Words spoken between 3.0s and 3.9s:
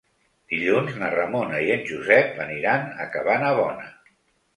a Cabanabona.